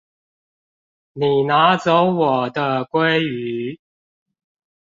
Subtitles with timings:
[1.13, 3.77] 你拿走我的鮭魚